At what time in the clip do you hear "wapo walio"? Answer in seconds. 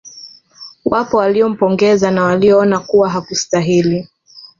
0.85-1.49